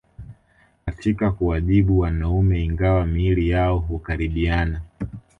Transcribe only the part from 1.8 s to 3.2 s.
wanaume ingawa